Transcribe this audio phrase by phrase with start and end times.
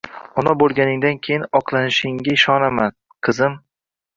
[0.43, 3.63] Ona bo`lganingdan keyin oqlanishingga ishonaman, qizim